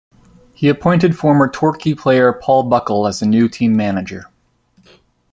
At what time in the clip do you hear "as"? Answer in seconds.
3.05-3.19